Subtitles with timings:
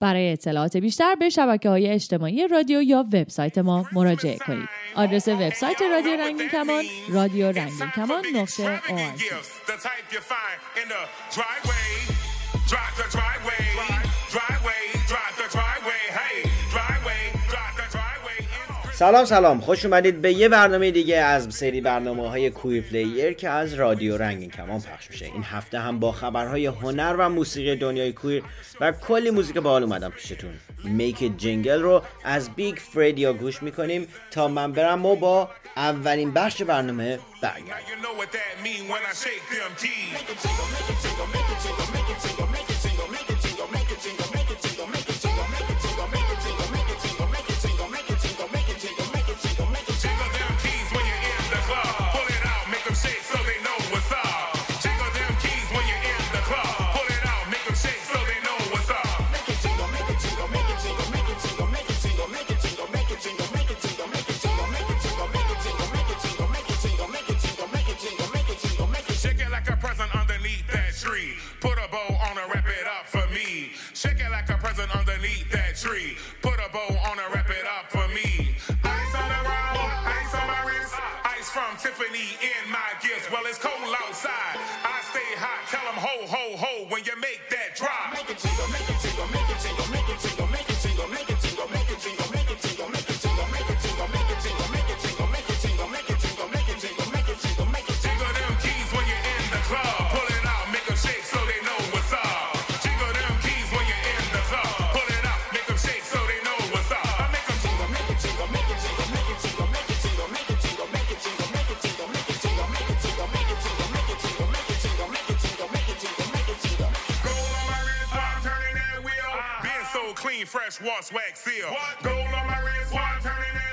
[0.00, 4.68] برای اطلاعات بیشتر به شبکه های اجتماعی رادیو یا وبسایت ما مراجعه کنید.
[4.94, 8.80] آدرس وبسایت رادیو رنگین کمان رادیو رنگین کمان نقطه
[19.00, 19.60] سلام سلام.
[19.60, 24.16] خوش اومدید به یه برنامه دیگه از سری برنامه های Queer Player که از رادیو
[24.16, 25.24] رنگین کمان پخش میشه.
[25.24, 28.42] این هفته هم با خبرهای هنر و موسیقی دنیای queer
[28.80, 30.50] و کلی موزیک باحال اومدم پیشتون.
[30.84, 36.62] میک جنگل رو از بیگ فریدیا گوش می‌کنیم تا من برم و با اولین بخش
[36.62, 37.76] برنامه برگردم.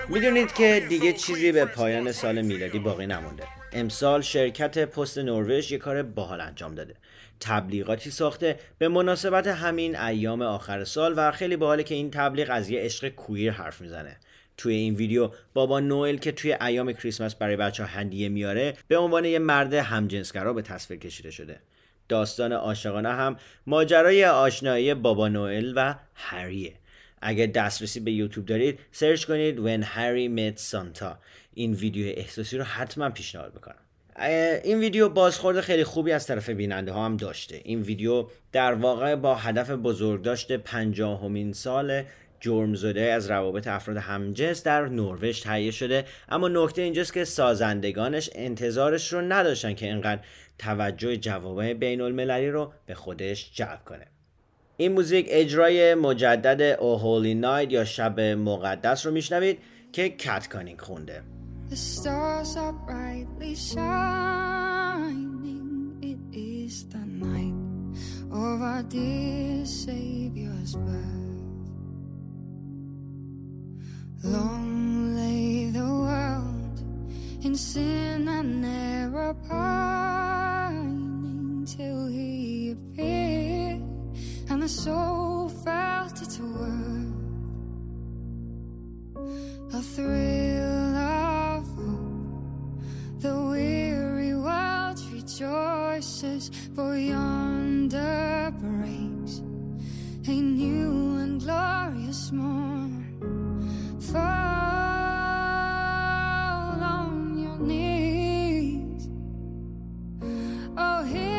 [0.09, 3.43] می‌دونید که دیگه چیزی به پایان سال میلادی باقی نمونده.
[3.73, 6.95] امسال شرکت پست نروژ یه کار باحال انجام داده.
[7.39, 12.69] تبلیغاتی ساخته به مناسبت همین ایام آخر سال و خیلی باحاله که این تبلیغ از
[12.69, 14.17] یه عشق کویر حرف می‌زنه.
[14.57, 18.97] توی این ویدیو بابا نوئل که توی ایام کریسمس برای بچه ها هندیه میاره به
[18.97, 21.59] عنوان یه مرد همجنسگرا به تصویر کشیده شده.
[22.09, 23.37] داستان عاشقانه هم
[23.67, 26.73] ماجرای آشنایی بابا نوئل و هریه
[27.27, 31.15] اگه دسترسی به یوتیوب دارید سرچ کنید When Harry Met Santa.
[31.53, 33.75] این ویدیو احساسی رو حتما پیشنهاد می‌کنم.
[34.63, 37.61] این ویدیو بازخورد خیلی خوبی از طرف بیننده ها هم داشته.
[37.63, 42.03] این ویدیو در واقع با هدف بزرگ داشته پنجاهمین سال
[42.39, 46.05] جرم زده از روابط افراد همجنس در نروژ تهیه شده.
[46.29, 50.21] اما نکته اینجاست که سازندگانش انتظارش رو نداشتن که اینقدر
[50.59, 54.07] توجه جوابای بین المللی رو به خودش جلب کنه.
[54.77, 59.59] این موزیک اجرای مجدد او هولی نایت یا شب مقدس رو میشنوید
[59.91, 61.21] که کت کانینگ خونده
[81.77, 83.46] till he appeared.
[84.67, 87.13] The soul felt its worth.
[89.73, 92.81] A thrill of hope,
[93.19, 99.39] the weary world rejoices, for yonder breaks
[100.27, 103.05] a new and glorious morn.
[104.01, 104.19] Fall
[106.97, 109.07] on your knees,
[110.77, 111.36] oh, hear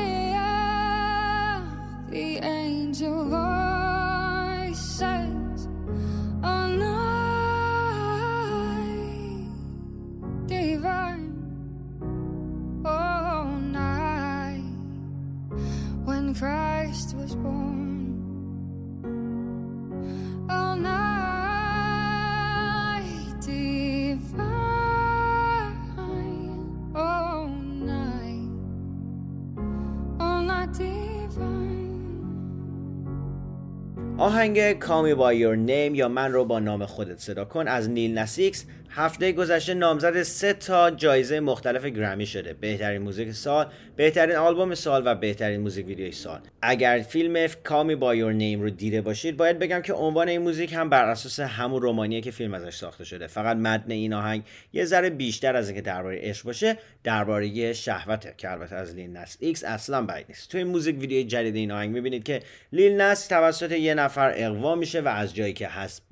[34.28, 37.90] آهنگ Call Me by Your Name یا من رو با نام خودت صدا کن از
[37.90, 38.64] Lil Nas X
[38.98, 42.52] هفته گذشته نامزد سه تا جایزه مختلف گرمی شده.
[42.52, 43.66] بهترین موزیک سال
[43.96, 46.40] بهترین آلبوم سال و بهترین موزیک ویدیوی سال.
[46.62, 50.40] اگر فیلم Call Me by Your Name رو دیده باشید باید بگم که عنوان این
[50.40, 53.26] موزیک هم بر اساس همون رمانیه که فیلم ازش ساخته شده.
[53.26, 54.42] فقط متن این آهنگ
[54.72, 59.36] یه ذره بیشتر از اینکه درباره عشق باشه درباره شهوته که البته از Lil Nas
[59.40, 60.50] X اصلا بعید نیست.
[60.50, 62.40] تو این موزیک ویدیوی جدید این آهنگ می‌بینید که
[62.72, 66.02] لیل نس توسط یه نفر اقوا میشه و از جایی که هست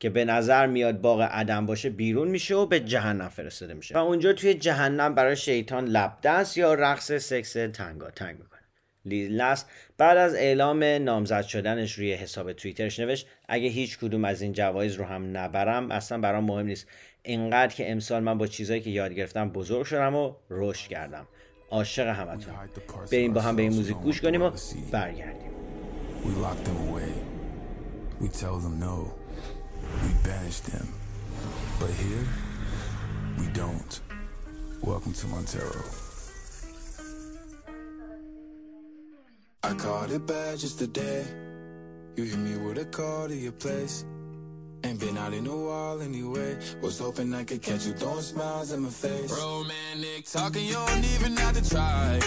[0.00, 3.94] که به نظر میاد باغ عدم باشه بیرون میشه و به جهنم فرستاده میشه.
[3.94, 8.60] و اونجا توی جهنم برای شیطان لب دست یا رقص سکس تنگا تنگ می‌کنه.
[9.04, 9.64] لیلاس
[9.98, 14.94] بعد از اعلام نامزد شدنش روی حساب توییترش نوشت اگه هیچ کدوم از این جوایز
[14.94, 16.86] رو هم نبرم اصلا برام مهم نیست.
[17.22, 21.26] اینقدر که امسال من با چیزایی که یاد گرفتم بزرگ شدم و رشد کردم.
[21.70, 22.54] عاشق همتون.
[23.12, 24.50] بریم با هم به این موزیک گوش کنیم و
[24.92, 25.50] برگردیم.
[26.24, 27.12] We lock them away.
[28.22, 28.74] We tell them.
[31.80, 32.26] But here,
[33.38, 34.00] we don't.
[34.80, 35.84] Welcome to Montero.
[39.62, 41.24] I caught it bad just today.
[42.16, 44.04] You hit me with a call to your place.
[44.84, 46.58] Ain't been out in a while anyway.
[46.82, 49.32] Was hoping I could catch you throwing smiles in my face.
[49.32, 52.20] Romantic talking, you don't even have to try.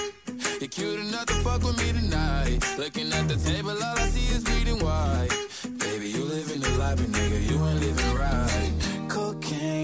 [0.60, 2.66] You're cute enough to fuck with me tonight.
[2.78, 5.30] Looking at the table, all I see is bleeding white.
[5.78, 8.57] Baby, you living the life, but nigga, you ain't living right.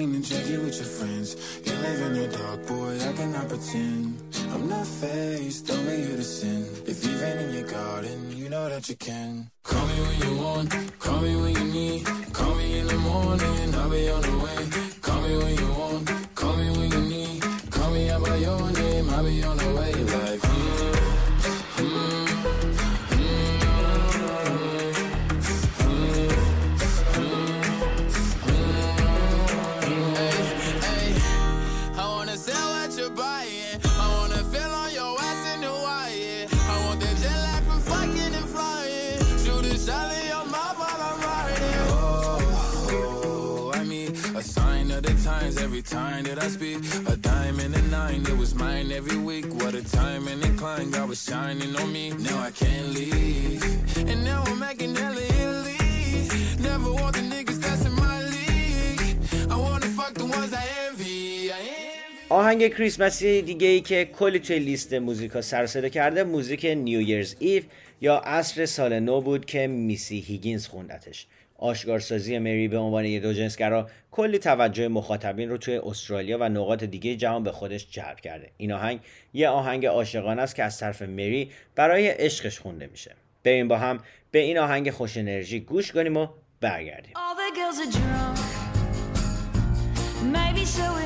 [0.03, 1.35] Cocaine and drinking with your friends.
[1.63, 4.21] You live in the dark, boy, I cannot pretend.
[4.51, 6.67] I'm not faced, only you to sin.
[6.85, 9.49] If you've been in your garden, you know that you can.
[9.63, 12.05] Call me when you want, call me when you need.
[12.33, 14.61] Call me in the morning, I'll be on the way.
[15.01, 15.72] Call me when you want,
[46.43, 46.79] I speak.
[47.07, 49.45] A diamond and a nine, it was mine every week.
[49.61, 52.05] What a time and incline, God was shining on me.
[52.27, 53.63] Now I can't leave.
[54.09, 55.79] And now I'm making hella Italy.
[56.69, 59.17] Never want the niggas that's in my league.
[59.53, 61.51] I wanna fuck the ones I envy.
[61.51, 62.29] I envy.
[62.29, 66.99] آهنگ کریسمسی دیگه ای که کلی توی لیست موزیکا سر و صدا کرده موزیک نیو
[66.99, 67.35] ایرز
[68.01, 71.27] یا عصر سال نو بود که میسی هیگینز خوندتش.
[71.57, 76.83] آشکارسازی مری به عنوان یه دو جنسگرا کلی توجه مخاطبین رو توی استرالیا و نقاط
[76.83, 78.49] دیگه جهان به خودش جلب کرده.
[78.57, 78.99] این آهنگ
[79.33, 83.11] یه آهنگ عاشقانه است که از طرف مری برای عشقش خونده میشه.
[83.43, 83.99] بریم با هم
[84.31, 86.27] به این آهنگ خوش انرژی گوش کنیم و
[86.61, 87.13] برگردیم.
[87.15, 88.39] All the girls are drunk.
[90.33, 91.02] Maybe so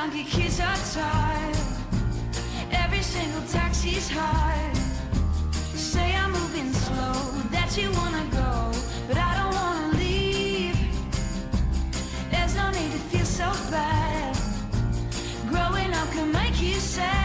[0.00, 1.56] junkie kids are tired.
[2.72, 4.72] Every single taxi's high.
[5.74, 7.12] Say I'm moving slow,
[7.50, 8.72] that you wanna go,
[9.06, 10.78] but I don't wanna leave.
[12.30, 14.34] There's no need to feel so bad.
[15.50, 17.19] Growing up can make you sad.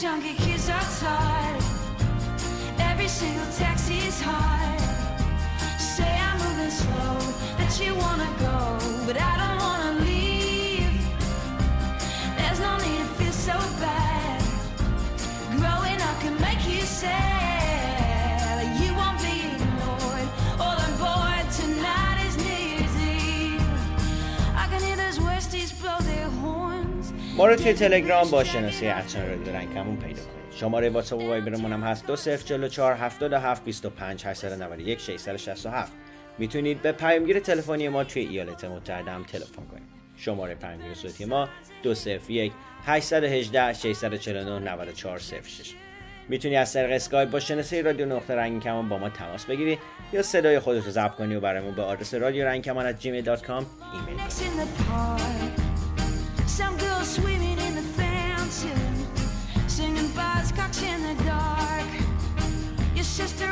[0.00, 1.35] junkie kids are taught.
[27.36, 30.52] ما رو توی تلگرام با شناسه at sign رادیو رنگین کمون پیدا کنید.
[30.56, 32.06] شماره واتساپ و وایبرمون هم هست.
[32.06, 35.92] 2044 77 25 891 667
[36.38, 39.88] می‌تونید به پیامگیر تلفنی ما توی ایالات متحده هم تلفن کنید.
[40.16, 41.48] شماره پیامگیر صوتی ما
[41.82, 42.52] 201
[42.86, 45.74] 818 649 9406
[46.28, 49.78] می‌تونی از طریق اسکایپ با شناسه رادیو نقطه رنگین کمان با ما تماس بگیری
[50.12, 53.66] یا صدای خودت رو ضبط کنی و برامون به آدرس رادیو رنگین کمان ایمیل کنی.
[57.06, 59.06] Swimming in the fountain,
[59.68, 61.86] singing buzzcocks in the dark.
[62.94, 63.46] Your sister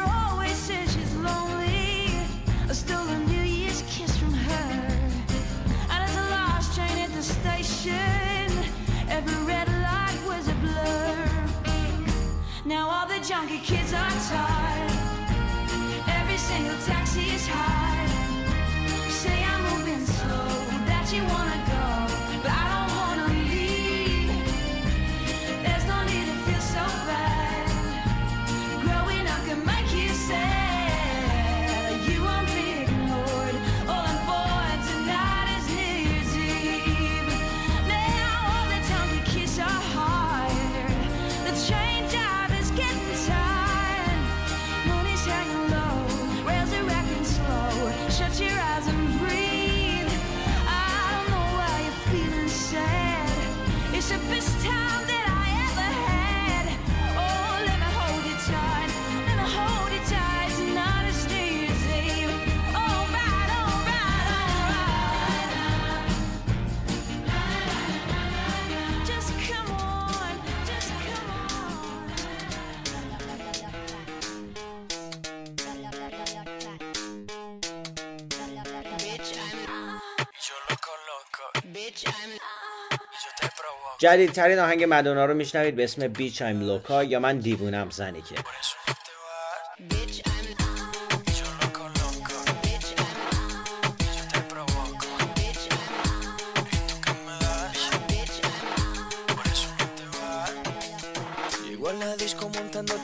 [84.04, 88.34] جدیدترین آهنگ مدونا رو میشنوید به اسم بیچ ایم لوکا یا من دیوونم زنی که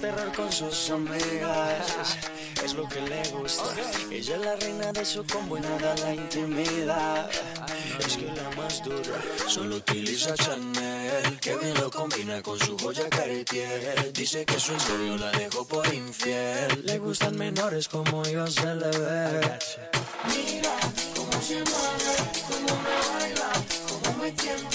[0.01, 2.19] terror con sus amigas.
[2.65, 3.71] Es lo que le gusta.
[4.11, 7.29] Ella es la reina de su combo y nada la intimida.
[7.99, 11.39] Es que la más dura solo utiliza Chanel.
[11.41, 14.13] Que bien lo combina con su joya Cartier.
[14.13, 16.83] Dice que su novio la dejó por infiel.
[16.85, 19.59] Le gustan menores como yo se le ve.
[20.29, 20.77] Mira
[21.17, 22.17] cómo se mueve,
[22.49, 23.51] cómo me baila,
[23.89, 24.70] cómo me tiende,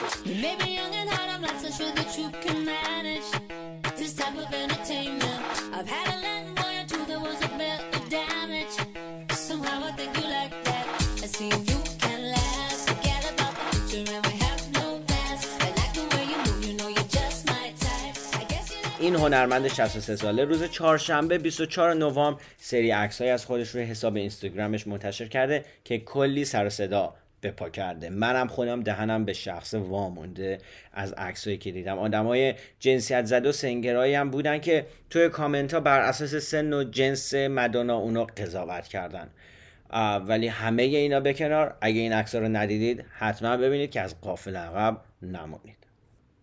[0.00, 0.28] loco, loco.
[0.28, 3.28] You may be young and hot, I'm not so sure that you can manage
[3.96, 5.40] this type of entertainment.
[5.72, 8.74] I've had a lot more or two that was a bit of damage.
[9.30, 10.86] Somehow I think you like that.
[11.20, 12.88] Let's see you can last.
[12.88, 15.62] Forget about the future and we have no past.
[15.62, 18.16] I like the you move, you know you're just my type.
[18.34, 24.16] I این هنرمند 63 ساله روز چهارشنبه 24 نوامبر سری عکسای از خودش روی حساب
[24.16, 28.10] اینستاگرامش منتشر کرده که کلی سر و صدا به پا کرده.
[28.10, 30.58] منم خودم دهنم به شخص وامونده
[30.92, 31.98] از عکسایی که دیدم.
[31.98, 36.84] آدمای جنسیت زد و سنگرایی هم بودن که توی کامنت ها بر اساس سن و
[36.84, 39.28] جنس مدونا اونو قضاوت کردن.
[40.26, 41.76] ولی همه اینا به کنار.
[41.80, 45.78] اگه این عکس رو ندیدید حتما ببینید که از قافل عقب نمونید.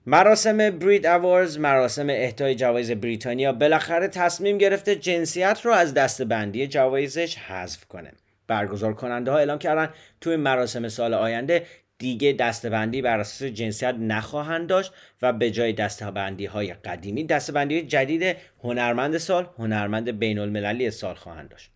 [0.06, 7.38] مراسم برید اوارز مراسم اهدای جوایز بریتانیا بالاخره تصمیم گرفته جنسیت رو از دستبندی جوایزش
[7.38, 8.12] حذف کنه.
[8.48, 9.90] برگزار کننده ها اعلام کردن
[10.22, 11.66] توی مراسم سال آینده
[11.98, 18.38] دیگه دستبندی بر اساس جنسیت نخواهند داشت و به جای دستبندی های قدیمی دستبندی جدید
[18.64, 21.72] هنرمند سال هنرمند بین المللی سال خواهند داشت.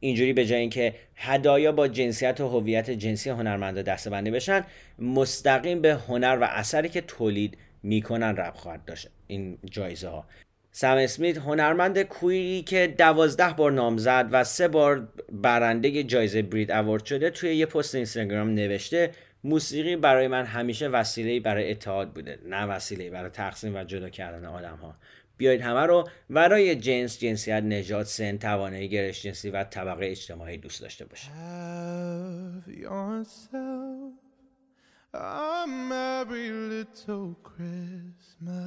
[0.00, 4.64] اینجوری به جای اینکه هدایا با جنسیت و هویت جنسی هنرمندا دسته‌بندی بشن
[4.98, 9.08] مستقیم به هنر و اثری که تولید می‌کنن ربط خواهد داشت.
[9.26, 10.26] این جایزه ها
[10.74, 17.04] سم اسمیت هنرمند کویری که دوازده بار نامزد و سه بار برنده جایزه برید اوارد
[17.04, 19.10] شده توی یه پست اینستاگرام نوشته
[19.44, 22.38] موسیقی برای من همیشه وسیله برای اتحاد بوده.
[22.44, 24.94] نه وسیله برای تقسیم و جدا کردن آدم ها
[25.36, 30.80] بیایید همه رو ورای جنس جنسیت نژاد سن توانایی گرش جنسی و طبقه اجتماعی دوست
[30.82, 31.06] داشته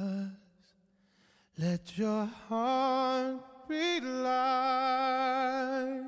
[0.08, 0.45] Have
[1.58, 6.02] Let your heart be light.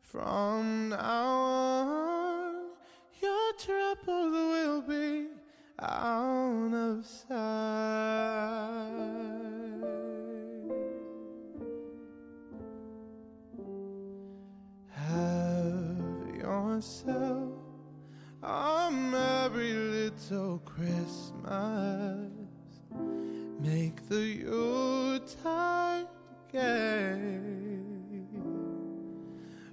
[0.00, 2.54] From now on,
[3.22, 5.28] your troubles will be
[5.78, 7.36] out of sight.
[14.90, 17.52] Have yourself
[18.42, 22.35] a merry little Christmas.
[23.66, 26.06] Make the Yuletide
[26.52, 27.18] gay.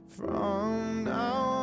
[0.10, 1.63] From now on,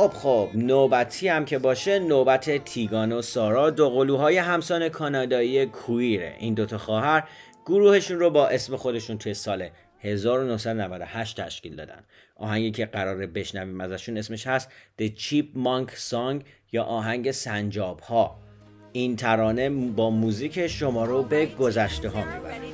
[0.00, 6.36] خب خب نوبتی هم که باشه نوبت تیگان و سارا دو قلوهای همسان کانادایی کویره.
[6.38, 7.28] این دوتا خواهر
[7.66, 9.68] گروهشون رو با اسم خودشون توی سال
[10.00, 12.04] 1998 تشکیل دادن.
[12.36, 18.36] آهنگی که قراره بشنویم ازشون اسمش هست The Cheap Monk Song یا آهنگ سنجاب ها
[18.92, 22.69] این ترانه با موزیک شما رو به گذشته ها می‌بره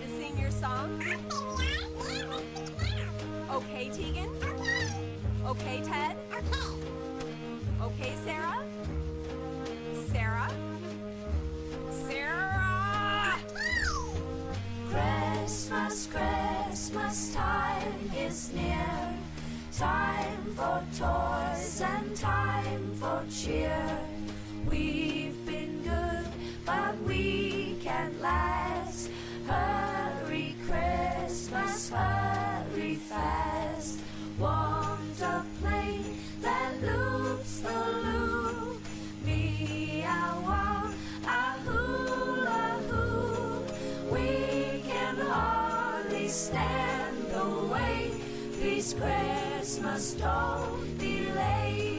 [48.99, 51.97] Christmas, don't delay.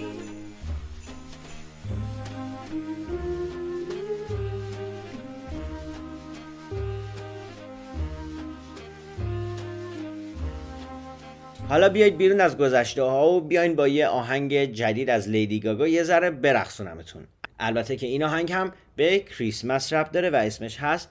[11.69, 15.87] حالا بیایید بیرون از گذشته ها و بیاین با یه آهنگ جدید از لیدی گاگا
[15.87, 17.27] یه ذره برقصونمتون
[17.59, 21.09] البته که این آهنگ هم به کریسمس رب داره و اسمش هست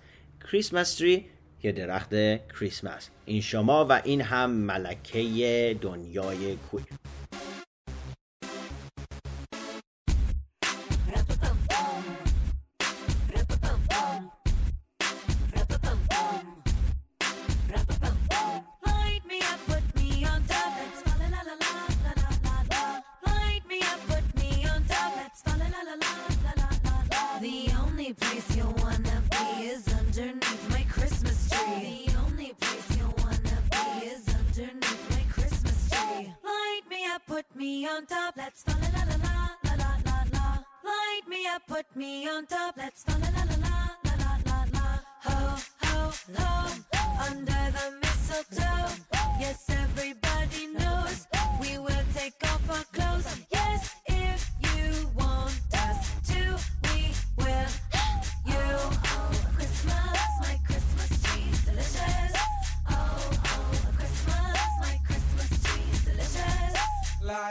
[0.50, 1.26] کریسمس تری
[1.62, 2.10] یا درخت
[2.58, 3.10] کریسمس.
[3.26, 6.84] این شما و این هم ملکه دنیای کویر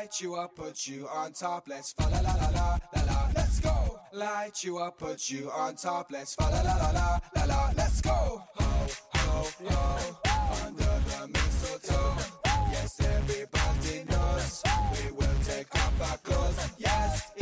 [0.05, 1.67] Light you up, put you on top.
[1.67, 3.27] Let's fa la la la la la la.
[3.35, 3.99] Let's go.
[4.13, 6.11] Light you up, put you on top.
[6.11, 7.71] Let's fa la la la la la la.
[7.75, 8.11] Let's go.
[8.11, 10.17] Ho ho ho.
[10.63, 12.17] Under the mistletoe.
[12.71, 16.69] Yes, everybody knows we will take off our clothes.
[16.77, 17.34] Yes.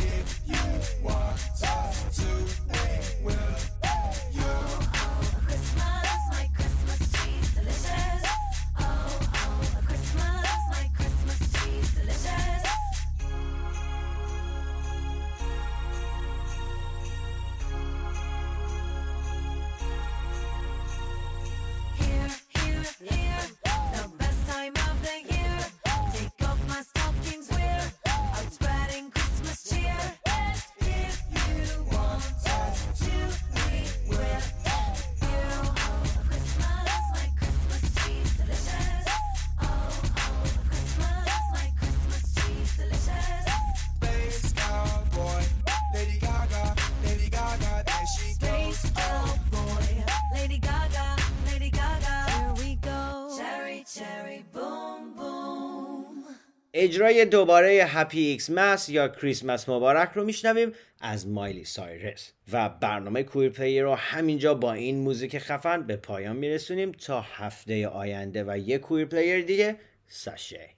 [56.75, 62.31] اجرای دوباره Happy Xmas یا کریسمس مبارک رو میشنویم از مایلی سایرس.
[62.51, 67.87] و برنامه Queer Player رو همینجا با این موزیک خفن به پایان میرسونیم تا هفته
[67.87, 69.75] آینده و یک Queer Player دیگه
[70.07, 70.69] سشه.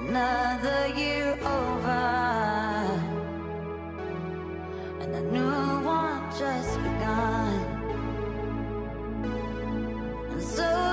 [0.02, 1.38] Another year
[5.32, 7.60] new one just begun.
[10.32, 10.87] And so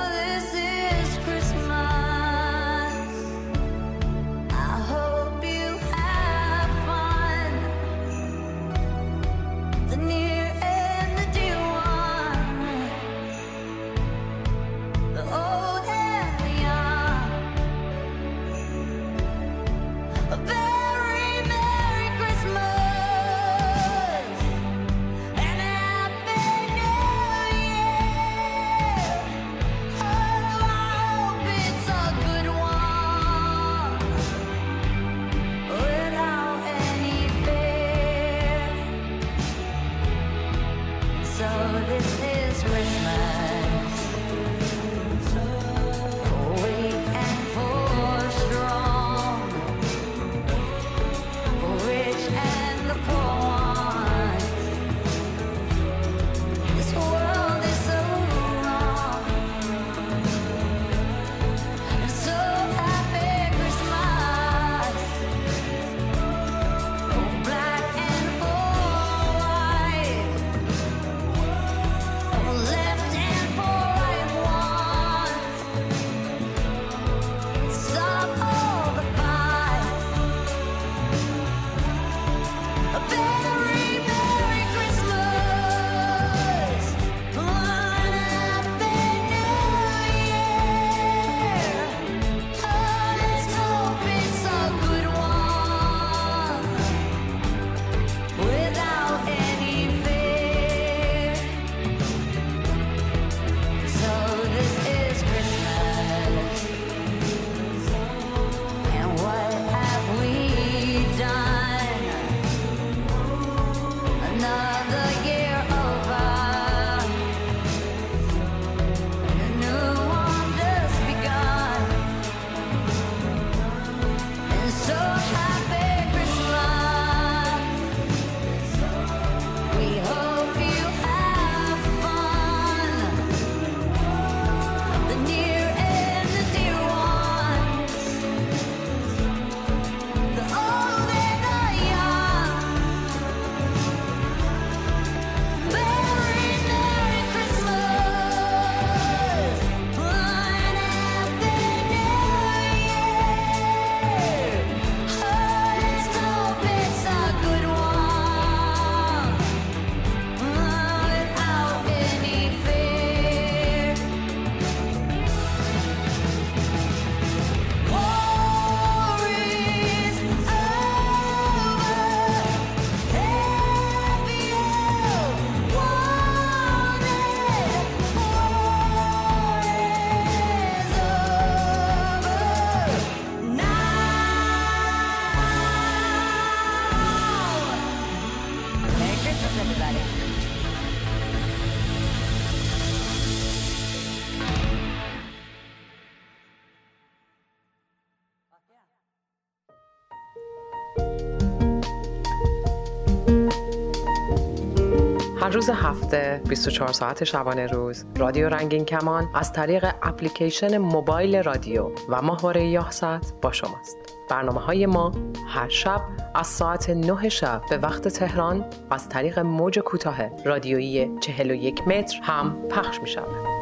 [205.54, 212.22] روز هفته 24 ساعت شبانه روز رادیو رنگین کمان از طریق اپلیکیشن موبایل رادیو و
[212.22, 213.96] ماهواره یاحصت با شماست
[214.30, 215.12] برنامه های ما
[215.48, 216.00] هر شب
[216.34, 222.68] از ساعت 9 شب به وقت تهران از طریق موج کوتاه رادیویی 41 متر هم
[222.68, 223.53] پخش می شود.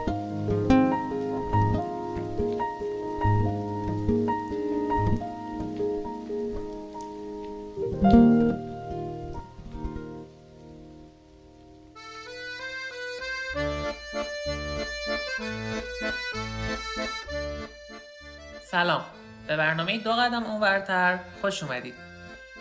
[19.92, 21.18] برنامه دو قدم اونورتر.
[21.40, 21.94] خوش اومدید.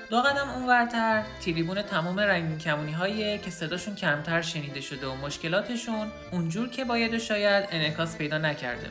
[0.09, 1.23] دو قدم اونورتر.
[1.45, 7.17] تریبون تمام رنگین کمونی هایی که صداشون کمتر شنیده شده و مشکلاتشون اونجور که باید
[7.17, 8.89] شاید انعکاس پیدا نکرده.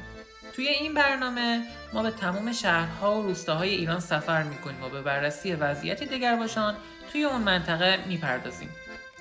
[0.53, 5.53] توی این برنامه ما به تمام شهرها و روستاهای ایران سفر می‌کنیم و به بررسی
[5.53, 6.77] وضعیت دگرباشان
[7.13, 8.71] توی اون منطقه می‌پردازیم.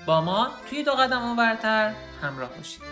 [0.06, 2.82] با ما توی دو قدم اونورتر همراه باشید.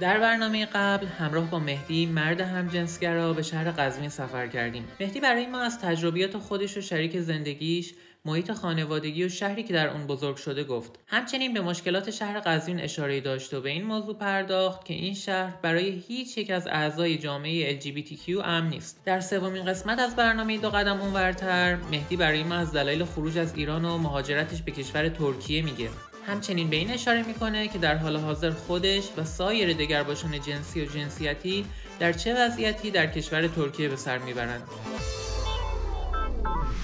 [0.00, 4.84] در برنامه قبل همراه با مهدی مرد همجنسگرا به شهر قزوین سفر کردیم.
[5.00, 9.88] مهدی برای ما از تجربیات خودش و شریک زندگیش، محیط خانوادگی و شهری که در
[9.88, 10.98] اون بزرگ شده گفت.
[11.06, 15.54] همچنین به مشکلات شهر قزوین اشاره داشت و به این موضوع پرداخت که این شهر
[15.62, 19.00] برای هیچ یک از اعضای جامعه LGBTQ امن نیست.
[19.04, 23.54] در سومین قسمت از برنامه دو قدم اونورتر، مهدی برای ما از دلایل خروج از
[23.54, 25.88] ایران و مهاجرتش به کشور ترکیه میگه.
[26.28, 30.84] همچنین به این اشاره می‌کنه که در حال حاضر خودش و سایر دگرباشان جنسی و
[30.84, 31.64] جنسیتی
[32.00, 34.62] در چه وضعیتی در کشور ترکیه به سر می‌برند.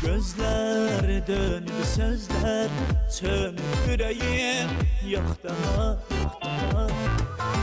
[0.03, 2.69] Gözler döndü sözler
[3.21, 4.69] Çönüp yüreğim
[5.09, 5.91] Yok daha
[6.23, 6.87] yok daha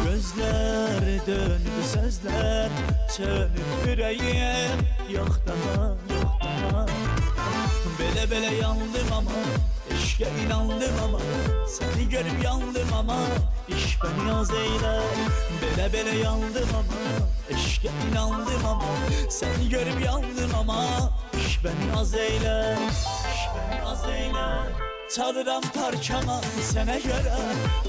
[0.05, 2.69] Gözler döndü sözler
[3.17, 4.77] Çönüp yüreğim
[5.09, 6.85] Yok daha yok daha
[7.99, 9.31] Bele bele yandım ama
[10.21, 11.19] Eşke inandım ama
[11.67, 13.17] Seni görüp yandım ama.
[13.67, 15.03] İş beni az eyler
[15.61, 17.27] Bele bele yandım ama.
[17.49, 18.85] Eşke inandım ama
[19.29, 20.85] Seni görüp yandım ama.
[21.47, 22.77] İş beni az eyler
[23.33, 24.67] İş beni az eyler.
[25.15, 26.41] Çalıram parçama
[26.73, 27.35] sene göre.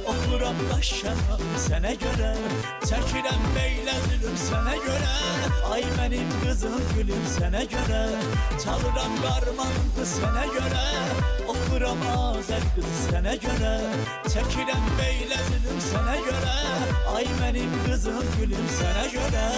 [0.07, 2.37] Okuram kaşşana sene göre.
[2.81, 5.13] Çekirem beyle zulüm sene göre.
[5.73, 8.09] Ay benim kızım gülüm sene göre.
[8.65, 10.83] Çalıram karmanı sene göre
[11.73, 13.81] Okuram azer kız sene göre
[14.23, 16.55] Çekirem beyle zulüm sene göre
[17.17, 19.49] Ay benim kızım gülüm sene göre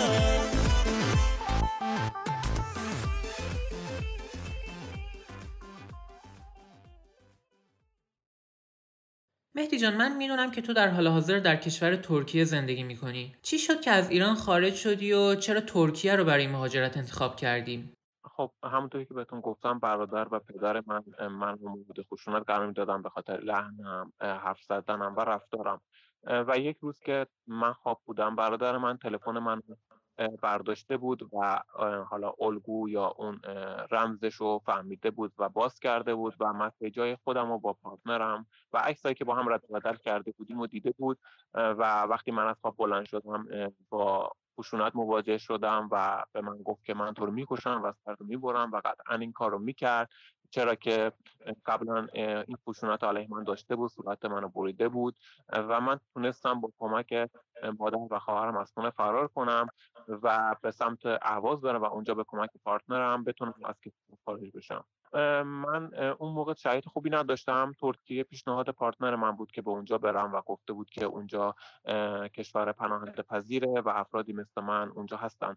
[9.55, 13.35] مهدی جان من می‌دونم که تو در حال حاضر در کشور ترکیه زندگی می‌کنی.
[13.43, 17.94] چی شد که از ایران خارج شدی و چرا ترکیه رو برای مهاجرت انتخاب کردی؟
[18.37, 23.09] خب همونطوری که بهتون گفتم برادر و پدر من من مورد خشونت قرار می‌دادم به
[23.09, 25.81] خاطر لحنم حرف زدنم و رفتارم.
[26.27, 29.63] و یک روز که من خواب بودم برادر من تلفن من
[30.43, 31.63] برداشته بود و
[32.11, 33.41] حالا الگو یا اون
[33.91, 38.79] رمزش رو فهمیده بود و باز کرده بود و مسیجای خودم رو با پارتنرم و
[38.79, 41.19] عکسایی که با هم رد و بدل کرده بودیم و دیده بود
[41.55, 43.47] و وقتی من از خواب بلند شدم
[43.91, 48.15] با خشونت مواجه شدم و به من گفت که من تو رو می‌کشم و سر
[48.19, 50.11] رو می‌برم و قطعا این کار رو می‌کرد.
[50.51, 51.13] چرا که
[51.67, 55.17] قبلا این خشونت علیه من داشته بود صورت منو بریده بود
[55.53, 57.31] و من تونستم با کمک
[57.79, 59.67] مادر و خواهرم از خونه فرار کنم
[60.09, 64.85] و به سمت اهواز برم و اونجا به کمک پارتنرم بتونم از کشور خارج بشم.
[65.45, 67.73] من اون موقع شرایط خوبی نداشتم.
[67.81, 71.55] ترکیه پیشنهاد پارتنر من بود که به اونجا برم و گفته بود که اونجا
[72.35, 75.57] کشور پناهنده پذیره و افرادی مثل من اونجا هستن.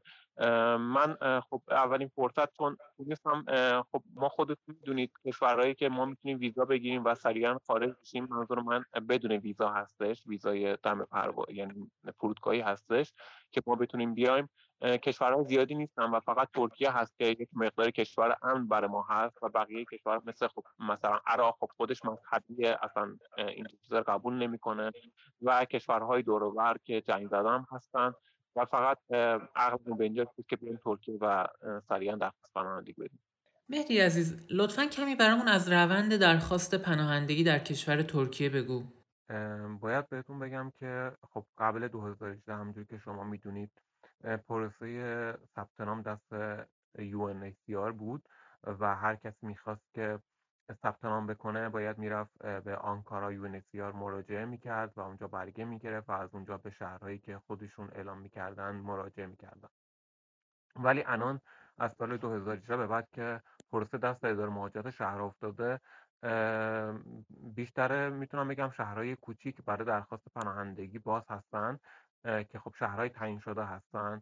[0.78, 1.18] من
[1.50, 3.46] خب اولین فرصت چون تونستم
[3.92, 8.60] خب ما خودتون می‌دونید کشورهایی که ما می‌تونیم ویزا بگیریم و سریعا خارج بشیم منظور
[8.60, 13.14] من بدون ویزا هستش ویزای دم پرواز یعنی فرودگاهی هستش
[13.52, 14.50] که ما بتونیم بیایم.
[14.82, 19.44] کشورها زیادی نیستن و فقط ترکیه هست که یک مقدار کشور امن برای ما هست
[19.44, 24.92] و بقیه کشور مثل خب مثلا عراق خب خودش مذهبیه اصلا این چیزا قبول نمی‌کنه
[25.42, 28.14] و کشورهای دور و بر که جنگ زده هم هستن
[28.56, 28.98] و فقط
[29.56, 31.48] عقلمون به اینجا بود که بریم ترکیه و
[31.90, 33.20] سریعا درخواست پناهندگی بدیم
[33.70, 38.84] مهدی عزیز لطفا کمی برامون از روند درخواست پناهندگی در کشور ترکیه بگو.
[39.82, 43.72] باید بهتون بگم که خب قبل 2018 همونجور که شما می‌دونید
[44.24, 46.34] پروسه ثبت نام دست
[46.98, 48.30] UNHCR بود
[48.64, 50.20] و هر کس می‌خواست که
[50.82, 56.12] ثبت نام بکنه باید می‌رفت به آنکارا UNHCR مراجعه می‌کرد و اونجا برگه می‌گرفت و
[56.12, 59.70] از اونجا به شهرهایی که خودشون اعلام می‌کردن مراجعه می‌کردن.
[60.76, 61.42] ولی الان
[61.78, 65.80] از سال 2018 به بعد که پروسه دست اداره مهاجرت شهر افتاده
[67.56, 71.80] بیشتر می‌تونم بگم شهرهای کوچیک برای درخواست پناهندگی باز هستن.
[72.24, 74.22] که خب شهرهای تعیین شده هستن.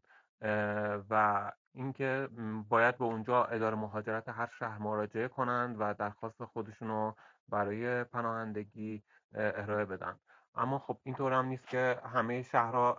[1.09, 2.29] و اینکه
[2.69, 7.15] باید به اونجا اداره مهاجرت هر شهر مراجعه کنند و درخواست خودشون رو
[7.49, 9.03] برای پناهندگی
[9.33, 10.19] ارائه بدن.
[10.55, 12.93] اما خب اینطور هم نیست که همه شهرها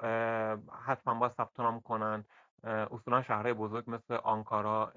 [0.86, 2.24] حتما باید ثبت نام کنن.
[2.64, 4.92] اصولا شهرهای بزرگ مثل آنکارا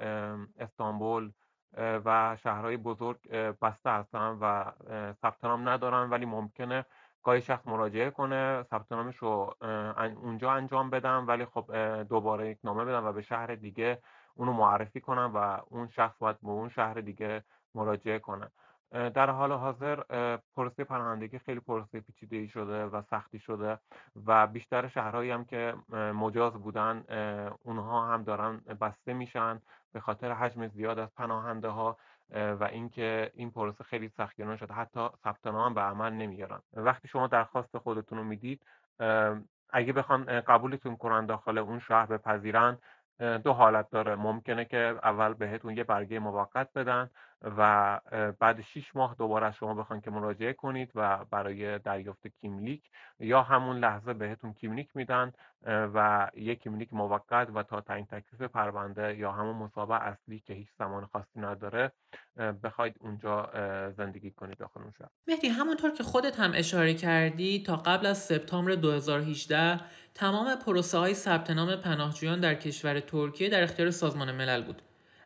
[0.59, 1.31] استانبول
[1.77, 3.29] و شهرهای بزرگ
[3.61, 4.71] بسته هستن و
[5.13, 6.85] ثبت نام ندارن ولی ممکنه
[7.23, 9.55] گاهی شخص مراجعه کنه ثبت نامش رو
[10.23, 11.71] اونجا انجام بدم ولی خب
[12.03, 14.01] دوباره یک نامه بدم و به شهر دیگه
[14.35, 17.43] اونو معرفی کنم و اون شخص باید به اون شهر دیگه
[17.75, 18.49] مراجعه کنه.
[18.91, 20.03] در حال حاضر
[20.55, 23.79] پروسه پناهندگی خیلی پروسه پیچیده شده و سختی شده
[24.25, 27.03] و بیشتر شهرهایی هم که مجاز بودن
[27.63, 29.61] اونها هم دارن بسته میشن.
[29.93, 31.97] به خاطر حجم زیاد از پناهنده ها
[32.31, 34.73] و اینکه این پروسه خیلی سختگیرانه شده.
[34.73, 38.61] حتی ثبت نام به عمل نمیارن وقتی شما درخواست خودتون رو می‌دید
[39.69, 42.77] اگه بخوان قبولتون کنن داخل اون شهر بپذیرن
[43.19, 44.15] دو حالت داره.
[44.15, 47.09] ممکنه که اول بهتون یه برگه موقت بدن
[47.57, 47.99] و
[48.39, 52.83] بعد 6 ماه دوباره از شما بخوان که مراجعه کنید و برای دریافت کیملیک
[53.19, 55.31] یا همون لحظه بهتون کیملیک میدن
[55.65, 60.67] و یک کیملیک موقت و تا تعیین تکلیف پرونده یا همون مسابقه اصلی که هیچ
[60.79, 61.91] زمان خاصی نداره
[62.63, 63.49] بخواید اونجا
[63.97, 68.17] زندگی کنید داخل اون شهر مهدی همونطور که خودت هم اشاره کردی تا قبل از
[68.17, 69.79] سپتامبر 2018
[70.19, 74.81] تمام پروسه های ثبت نام پناهجویان در کشور ترکیه در اختیار سازمان ملل بود.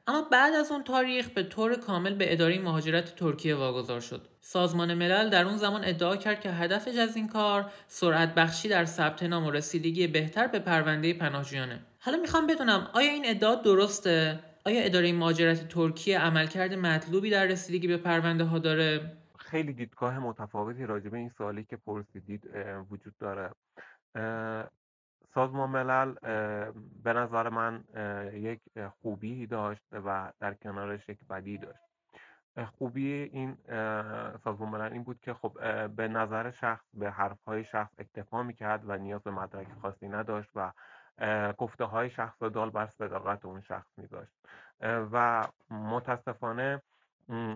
[0.07, 4.27] اما بعد از اون تاریخ به طور کامل به اداره مهاجرت ترکیه واگذار شد.
[4.41, 8.85] سازمان ملل در اون زمان ادعا کرد که هدفش از این کار سرعت بخشی در
[8.85, 11.79] ثبت نام و رسیدگی بهتر به پرونده پناهجویانه.
[11.99, 17.87] حالا می‌خوام بدونم آیا این ادعا درسته؟ آیا اداره مهاجرت ترکیه عملکرد مطلوبی در رسیدگی
[17.87, 22.49] به پرونده ها داره؟ خیلی دیدگاه متفاوتی راجع به این سوالی که پرسیدید
[22.91, 23.49] وجود داره.
[25.33, 26.13] سازمان ملل
[27.03, 27.83] به نظر من
[28.33, 28.61] یک
[29.01, 31.83] خوبی داشت و در کنارش یک بدی داشت.
[32.77, 33.57] خوبی این
[34.43, 38.97] سازمان ملل این بود که خب به نظر شخص به حرفهای شخص اکتفا می‌کرد و
[38.97, 40.71] نیاز به مدرک خاصی نداشت و
[41.57, 44.33] گفته های شخص را دال بر صداقت اون شخص میذاشت.
[44.81, 46.81] و متاسفانه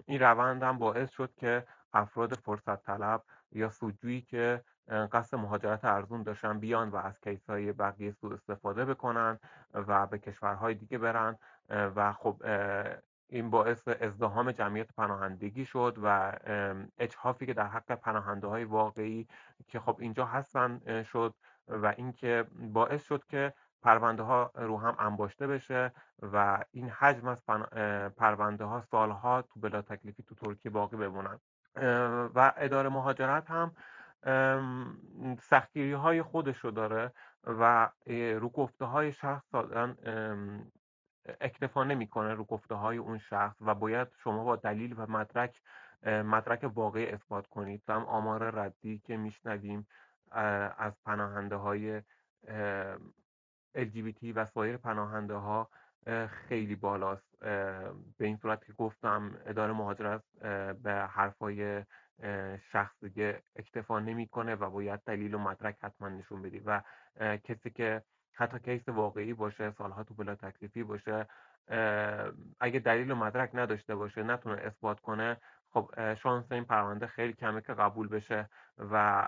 [0.05, 6.23] این روند هم باعث شد که افراد فرصت طلب یا سودجویی که قصد مهاجرت ارزون
[6.23, 9.39] داشتن بیان و از کیس های بقیه سوء استفاده بکنن
[9.73, 11.37] و به کشورهای دیگه برن
[11.69, 12.41] و خب
[13.29, 16.33] این باعث ازدهام جمعیت پناهندگی شد و
[16.97, 19.27] اجحافی که در حق پناهنده های واقعی
[19.67, 21.33] که خب اینجا هستن شد
[21.67, 27.45] و اینکه باعث شد که پرونده ها رو هم انباشته بشه و این حجم از
[28.17, 31.39] پرونده ها سالها تو بلا تکلیفی تو ترکیه باقی بمونن.
[32.35, 33.71] و اداره مهاجرت هم
[35.41, 37.11] سختگیری های خودش رو داره
[37.43, 37.89] و
[38.39, 39.97] رو گفته های شخص دادن
[41.41, 45.61] اکتفا نمی‌کنه رو گفته های اون شخص و باید شما با دلیل و مدرک
[46.05, 47.83] مدرک واقعی اثبات کنید.
[47.89, 49.87] هم آمار ردی که میشنویم
[50.77, 52.01] از پناهنده های
[53.77, 55.69] LGBT و سایر پناهنده ها
[56.29, 57.39] خیلی بالاست.
[58.17, 60.23] به این صورت که گفتم اداره مهاجرت
[60.83, 61.83] به حرفای
[62.71, 66.81] شخص دیگه اکتفا نمی‌کنه و باید دلیل و مدرک حتما نشون بدی و
[67.43, 68.03] کسی که
[68.33, 71.27] حتی کیس واقعی باشه سالها تو بلا تکلیفی باشه
[72.59, 75.37] اگه دلیل و مدرک نداشته باشه نتونه اثبات کنه
[75.69, 79.27] خب شانس این پرونده خیلی کمه که قبول بشه و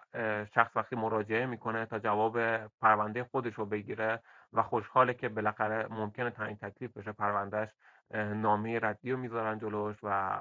[0.56, 4.20] شخص وقتی مراجعه می‌کنه تا جواب پرونده خودش رو بگیره
[4.54, 7.70] و خوشحاله که بالاخره ممکنه تعیین تکلیف بشه پروندهش
[8.14, 10.40] نامه ردی رو می‌ذارن جلوش و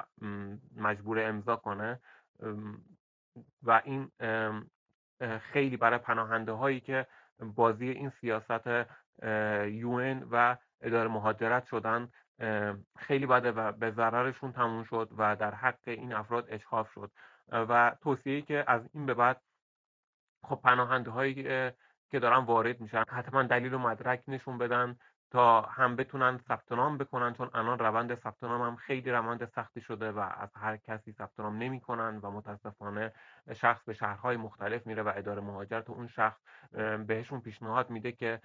[0.76, 2.00] مجبور امضا کنه
[3.62, 4.10] و این
[5.38, 7.06] خیلی برای پناهنده هایی که
[7.40, 8.66] بازی این سیاست
[9.66, 12.08] یون و اداره مهاجرت شدن
[12.98, 17.10] خیلی بده و به ضررشون تموم شد و در حق این افراد اجحاف شد.
[17.52, 19.42] و توصیه‌ای که از این به بعد
[20.44, 21.34] خب پناهنده هایی
[22.10, 24.96] که دارن وارد میشن حتما دلیل و مدرک نشون بدن.
[25.30, 29.80] تا هم بتونن ثبت نام بکنن چون الان روند ثبت نام هم خیلی روند سختی
[29.80, 33.12] شده و از هر کسی ثبت نام نمی‌کنن و متاسفانه
[33.54, 36.40] شخص به شهرهای مختلف میره و اداره مهاجرت اون شخص
[37.06, 38.40] بهشون پیشنهاد میده که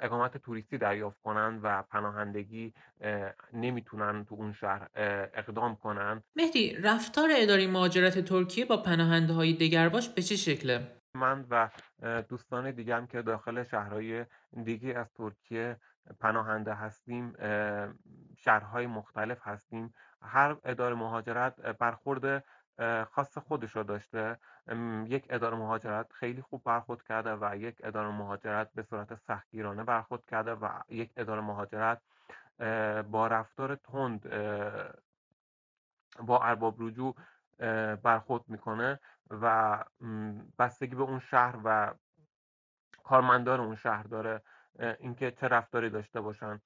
[0.00, 4.88] اقامت توریستی دریافت کنن و پناهندگی اه، نمی‌تونن تو اون شهر
[5.34, 6.22] اقدام کنن.
[6.36, 11.70] مهدی رفتار اداره مهاجرت ترکیه با پناهنده های دگرباش به چه شکله؟ من و
[12.28, 14.24] دوستان دیگم که داخل شهرهای
[14.64, 15.76] دیگه از ترکیه
[16.20, 17.32] پناهنده هستیم
[18.36, 19.94] شهرهای مختلف هستیم.
[20.22, 22.44] هر اداره مهاجرت برخورد
[23.04, 24.38] خاص خودش رو داشته.
[25.06, 30.24] یک اداره مهاجرت خیلی خوب برخورد کرده و یک اداره مهاجرت به صورت سختگیرانه برخورد
[30.24, 32.02] کرده و یک اداره مهاجرت
[33.10, 34.28] با رفتار تند
[36.20, 37.16] با ارباب رجوع
[38.02, 39.00] برخورد می‌کنه
[39.30, 39.78] و
[40.58, 41.94] بستگی به اون شهر و
[43.04, 44.42] کارمندان اون شهر داره.
[44.78, 46.60] اینکه چه رفتاری داشته باشن.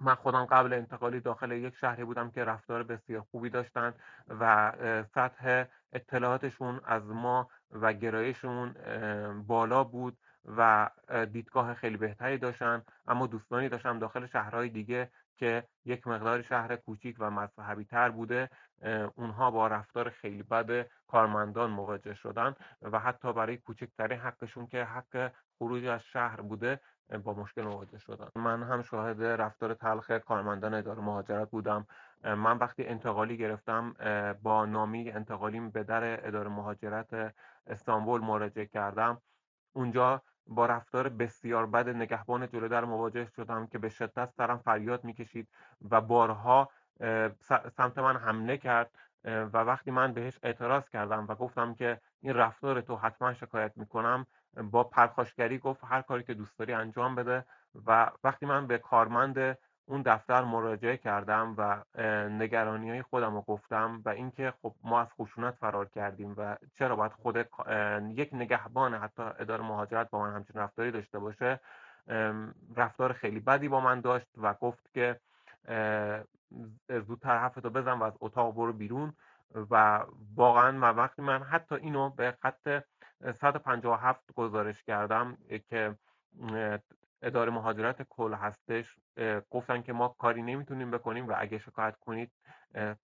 [0.00, 3.94] من خودم قبل انتقالی داخل یک شهری بودم که رفتار بسیار خوبی داشتن
[4.28, 4.72] و
[5.14, 12.82] سطح اطلاعاتشون از ما و گرایششون اه، بالا بود و اه، دیدگاه خیلی بهتری داشتن.
[13.06, 18.50] اما دوستانی داشتم داخل شهرهای دیگه که یک مقدار شهر کوچیک و مذهبی تر بوده
[19.14, 25.32] اونها با رفتار خیلی بد کارمندان مواجه شدن و حتی برای کوچکترین حقشون که حق
[25.58, 26.80] خروج از شهر بوده
[27.24, 28.28] با مشکل مواجه شدن.
[28.34, 31.86] من هم شاهد رفتار تلخ کارمندان اداره مهاجرت بودم.
[32.24, 33.94] من وقتی انتقالی گرفتم
[34.42, 37.34] با نامی انتقالیم به در اداره مهاجرت
[37.66, 39.22] استانبول مراجعه کردم.
[39.72, 45.04] اونجا با رفتار بسیار بد نگهبان جلو در مواجه شدم که به شدت سرم فریاد
[45.04, 45.48] می‌کشید
[45.90, 46.68] و بارها
[47.76, 48.90] سمت من حمله کرد
[49.24, 54.26] و وقتی من بهش اعتراض کردم و گفتم که این رفتار تو حتما شکایت می‌کنم
[54.62, 57.44] با پرخاشگری گفت هر کاری که دوست داری انجام بده
[57.86, 61.82] و وقتی من به کارمند اون دفتر مراجعه کردم و
[62.28, 66.96] نگرانی های خودم رو گفتم و اینکه خب ما از خشونت فرار کردیم و چرا
[66.96, 67.36] باید خود
[68.14, 71.60] یک نگهبان حتی اداره مهاجرت با من همچین رفتاری داشته باشه
[72.76, 75.20] رفتار خیلی بدی با من داشت و گفت که
[76.88, 79.12] زودتر حرفتو بزن و از اتاق برو بیرون
[79.70, 80.04] و
[80.34, 82.82] واقعا و وقتی من حتی اینو به خط
[83.34, 85.94] 157 گزارش کردم که
[87.26, 88.96] اداره مهاجرت کل هستش
[89.50, 92.32] گفتن که ما کاری نمی‌تونیم بکنیم و اگه شکایت کنید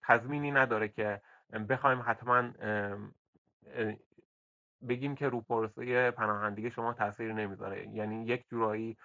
[0.03, 1.21] تضمینی نداره که
[1.69, 2.49] بخوایم حتما
[4.89, 7.87] بگیم که رو پروسه پناهندگی شما تاثیر نمی‌ذاره.
[7.87, 8.97] یعنی یک جورایی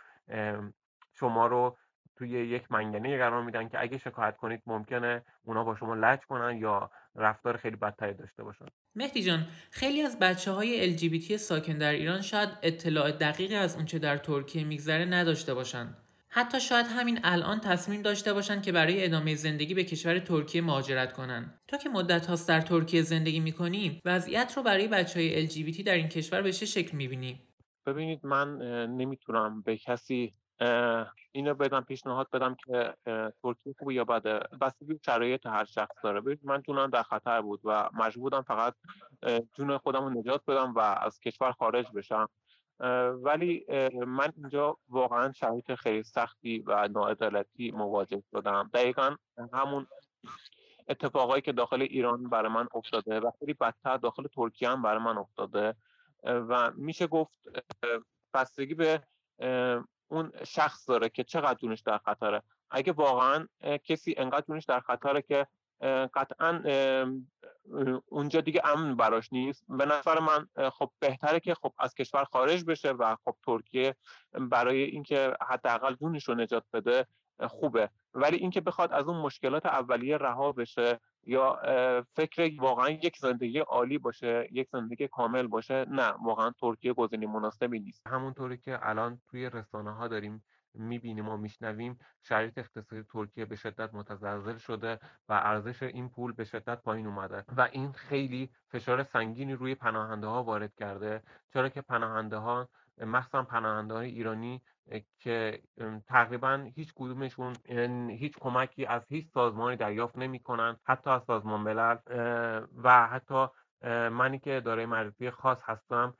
[1.15, 1.77] شما رو
[2.17, 6.57] توی یک منگنه قرار میدن که اگه شکایت کنید ممکنه اونا با شما لج کنن
[6.57, 8.67] یا رفتار خیلی بدتری داشته باشن.
[8.97, 13.99] مهدی جان خیلی از بچه های LGBT ساکن در ایران شاید اطلاع دقیقی از اونچه
[13.99, 15.97] در ترکیه میگذره نداشته باشن
[16.29, 21.13] حتی شاید همین الان تصمیم داشته باشن که برای ادامه زندگی به کشور ترکیه مهاجرت
[21.13, 25.83] کنن تو که مدت هاست در ترکیه زندگی می‌کنی وضعیت رو برای بچه های LGBT
[25.83, 27.41] در این کشور به چه شکل می‌بینی؟
[27.87, 28.59] ببینید من
[28.97, 30.35] نمی‌تونم به کسی
[31.33, 32.95] اینو بدم پیشنهاد بدم که
[33.43, 36.21] ترکیه خوبه یا بده؟ بستگی شرایط هر شخص داره.
[36.21, 38.75] ببینید من جونم در خطر بود و مجبور بودم فقط
[39.55, 42.29] جون خودم رو نجات بدم و از کشور خارج بشم.
[43.23, 43.67] ولی
[44.07, 48.71] من اینجا واقعا شرایط خیلی سختی و ناعدالتی مواجه شدم.
[48.75, 49.17] دقیقا
[49.53, 49.87] همون
[50.89, 55.19] اتفاقایی که داخل ایران برای من افتاده و خیلی بدتر داخل ترکیه هم برای من
[55.19, 55.75] افتاده.
[56.25, 57.49] و میشه گفت
[58.35, 59.03] بستگی به
[60.09, 62.43] اون شخص داره که چقدر جونش در خطره.
[62.71, 63.47] اگه واقعا
[63.85, 65.47] کسی انقدر جونش در خطره که
[66.15, 66.63] قطعا
[68.07, 69.65] اونجا دیگه امن براش نیست.
[69.69, 73.97] به نظر من خب بهتره که خب از کشور خارج بشه و خب ترکیه
[74.33, 77.07] برای اینکه حداقل جونش رو نجات بده
[77.41, 77.91] خوبه.
[78.15, 81.59] ولی اینکه بخواد از اون مشکلات اولیه رها بشه یا
[82.17, 87.81] فکر واقعا یک زندگی عالی باشه یک زندگی کامل باشه؟ نه واقعا ترکیه گزینه مناسبی
[87.81, 88.07] نیست.
[88.07, 93.95] همونطوری که الان توی رسانه ها داریم می‌بینیم و میشنویم شرایط اقتصادی ترکیه به شدت
[93.95, 94.99] متزلزل شده
[95.29, 100.27] و ارزش این پول به شدت پایین اومده و این خیلی فشار سنگینی روی پناهنده
[100.27, 101.23] ها وارد کرده.
[101.53, 102.69] چرا که پناهنده ها
[103.01, 104.63] مخصوصا پناهنده های ایرانی
[105.19, 105.63] که
[106.07, 111.97] تقریبا هیچ کدومشون اه، هیچ کمکی از هیچ سازمانی دریافت نمی‌کنن حتی از سازمان ملل.
[112.83, 113.47] و حتی
[114.11, 116.15] منی که دارای معرفی خاص هستم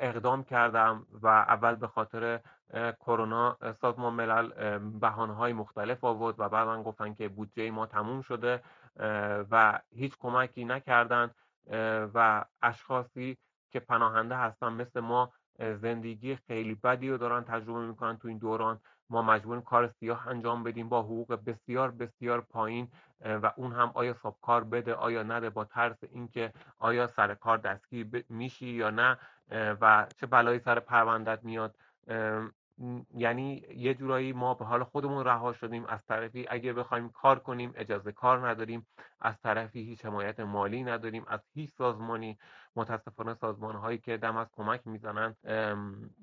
[0.00, 2.40] اقدام کردم و اول به خاطر
[3.00, 8.62] کرونا سازمان ملل بهانه های مختلف آورد و بعدا گفتن که بودجه ما تموم شده
[9.50, 11.30] و هیچ کمکی نکردن
[12.14, 13.38] و اشخاصی
[13.70, 18.80] که پناهنده هستن مثل ما زندگی خیلی بدی رو دارن تجربه می‌کنن تو این دوران.
[19.10, 20.88] ما مجبوریم کار سیاه انجام بدیم.
[20.88, 22.88] با حقوق بسیار بسیار پایین
[23.20, 27.58] و اون هم آیا صاحب کار بده آیا نده با ترس اینکه آیا سر کار
[27.58, 29.18] دستگیر میشی یا نه
[29.50, 31.74] و چه بلایی سر پروندت میاد.
[33.14, 35.86] یعنی یه جورایی ما به حال خودمون رها شدیم.
[35.86, 38.86] از طرفی اگه بخوایم کار کنیم اجازه کار نداریم.
[39.20, 41.24] از طرفی هیچ حمایت مالی نداریم.
[41.28, 42.38] از هیچ سازمانی
[42.76, 45.36] متاسفانه سازمان هایی که دم از کمک می‌زنن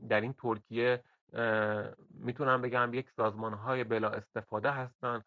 [0.09, 1.03] در این ترکیه
[2.09, 5.23] می‌تونم بگم یک سازمان های بلا استفاده هستن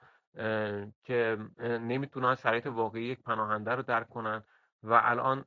[1.04, 4.42] که نمی‌تونن شرایط واقعی یک پناهنده رو درک کنن
[4.82, 5.44] و الان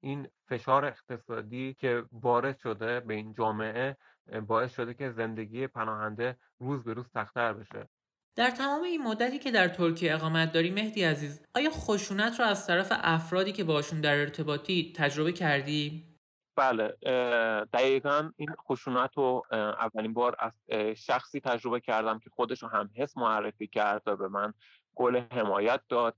[0.00, 3.96] این فشار اقتصادی که وارد شده به این جامعه
[4.46, 7.88] باعث شده که زندگی پناهنده روز به روز سختتر بشه.
[8.36, 12.66] در تمام این مدتی که در ترکیه اقامت داری مهدی عزیز آیا خشونت رو از
[12.66, 16.10] طرف افرادی که باشون در ارتباطی تجربه کردی؟
[16.56, 16.88] بله
[17.72, 20.52] دقیقا این خشونت رو اولین بار از
[20.96, 24.54] شخصی تجربه کردم که خودش رو هم حس معرفی کرد و به من
[24.94, 26.16] گل حمایت داد.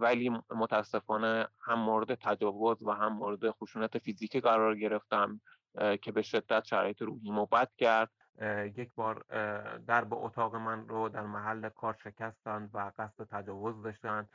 [0.00, 5.40] ولی متاسفانه هم مورد تجاوز و هم مورد خشونت فیزیکی قرار گرفتم.
[6.02, 8.10] که به شدت شرایط روحیمو بد کرد.
[8.76, 14.28] یک بار اه، درب اتاق من رو در محل کار شکستند و قصد تجاوز داشتند.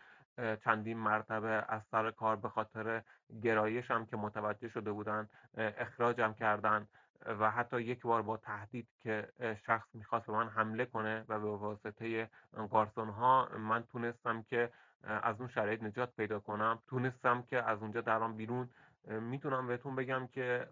[0.63, 3.01] چندین مرتبه از سر کار به خاطر
[3.43, 6.87] گرایشم که متوجه شده بودن اخراجم کردن
[7.25, 9.29] و حتی یک بار با تهدید که
[9.65, 12.29] شخص می‌خواست به من حمله کنه و به واسطه
[12.71, 14.71] گارسون ها من تونستم که
[15.03, 16.79] از اون شرایط نجات پیدا کنم.
[16.87, 18.69] تونستم که از اونجا درام بیرون
[19.07, 20.69] می‌تونم بهتون بگم که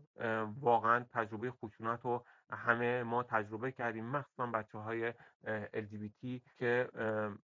[0.60, 5.14] واقعا تجربه خشونت رو همه ما تجربه کردیم مخصوصا بچه های
[5.74, 6.90] LGBT که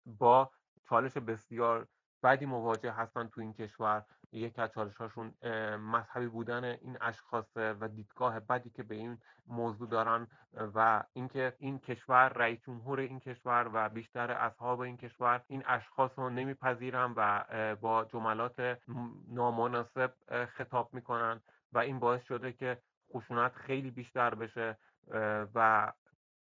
[0.06, 0.52] با
[0.84, 1.88] چالش بسیار
[2.24, 4.06] بدی مواجه هستن تو این کشور.
[4.32, 5.34] یکی از چالش هاشون
[5.78, 9.18] مذهبی بودن این اشخاصه و دیدگاه بدی که به این
[9.48, 10.28] موضوع دارن
[10.76, 16.12] و اینکه این کشور رئیس جمهور این کشور و بیشتر اصحاب این کشور این اشخاص
[16.16, 17.44] رو نمیپذیرن و
[17.76, 18.78] با جملات
[19.28, 20.14] نامناسب
[20.46, 21.42] خطاب می‌کنن
[21.74, 22.78] و این باعث شده که
[23.14, 24.78] خشونت خیلی بیشتر بشه
[25.56, 25.92] و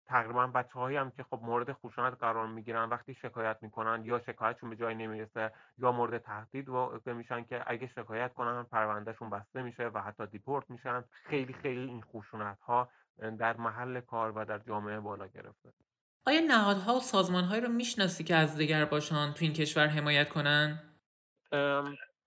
[0.07, 4.69] تقریبا بچه هایی هم که خب مورد خشونت قرار می‌گیرن وقتی شکایت می‌کنن یا شکایتشون
[4.69, 9.87] به جایی نمی‌رسه یا مورد تهدید واقع میشن که اگه شکایت کنن پروندهشون بسته میشه
[9.87, 12.89] و حتی دیپورت میشن خیلی خیلی این خشونت ها
[13.39, 15.73] در محل کار و در جامعه بالا گرفته
[16.27, 20.79] آیا نهادها و سازمانهایی رو می‌شناسی که از دیگر باشان تو این کشور حمایت کنن؟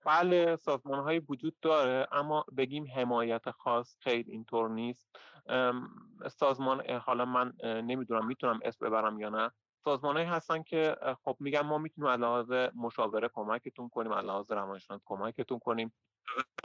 [0.05, 5.09] بله سازمان های وجود داره اما بگیم حمایت خاص خیلی اینطور نیست.
[6.29, 9.51] سازمان حالا من نمی‌دونم می‌تونم اسم ببرم یا نه.
[9.83, 15.03] سازمان هایی هستن که خب میگن ما می‌تونیم لحاظ مشاوره کمکتون کنیم از لحاظ روانشناسی
[15.05, 15.93] کمکتون کنیم.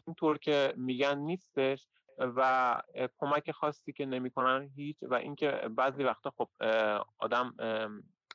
[0.07, 1.87] اینطور که میگن نیستش
[2.19, 2.83] و
[3.19, 6.49] کمک خاصی که نمی‌کنن هیچ و اینکه بعضی وقتا خب
[7.19, 7.55] آدم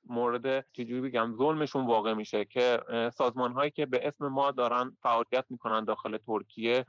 [0.05, 2.79] مورد چجوری بگم ظلمشون واقع میشه که
[3.13, 6.85] سازمان هایی که به اسم ما دارن فعالیت می‌کنن داخل ترکیه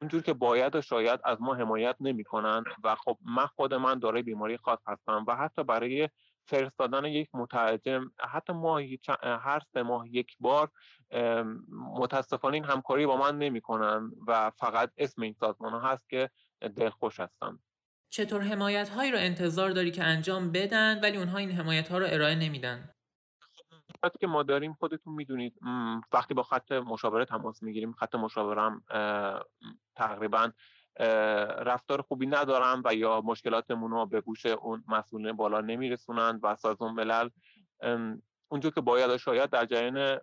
[0.00, 4.22] اینجور که باید و شاید از ما حمایت نمی‌کنن و خب من خود من دارای
[4.22, 6.08] بیماری خاص هستم و حتی برای
[6.44, 10.70] فرستادن یک مترجم حتی ماهی هر سه ماه یک بار
[11.98, 16.30] متاسفانه این همکاری با من نمی‌کنن و فقط اسم این سازمان ها هست که
[16.76, 17.60] دلخوش هستم
[18.10, 22.06] چطور حمایت هایی رو انتظار داری که انجام بدن ولی اونها این حمایت ها رو
[22.08, 22.90] ارائه نمیدن؟
[24.04, 25.58] خطی که ما داریم خودتون می‌دونید
[26.12, 29.44] وقتی با خط مشاوره تماس می‌گیریم خط مشاورم اه،
[29.96, 30.50] تقریبا
[31.66, 36.94] رفتار خوبی ندارن و یا مشکلاتمون رو به گوش اون مسئولین بالا نمیرسونند و سازمان
[36.94, 37.28] ملل
[38.48, 40.20] اونجور که باید شاید در جریان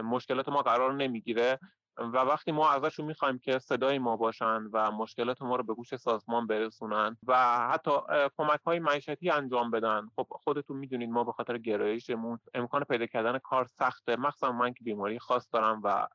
[0.00, 1.58] مشکلات ما قرار نمی‌گیره
[1.98, 5.96] و وقتی ما ازشون می‌خوایم که صدای ما باشن و مشکلات ما رو به گوش
[5.96, 7.90] سازمان برسونن و حتی
[8.36, 13.38] کمک های معیشتی انجام بدن خب خودتون می‌دونید ما به خاطر گرایشمون امکان پیدا کردن
[13.38, 14.16] کار سخته.
[14.16, 16.06] مخصوصا من که بیماری خاص دارم و